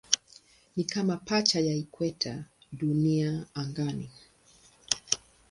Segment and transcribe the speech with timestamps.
[0.75, 4.09] Ni kama pacha ya ikweta ya Dunia angani.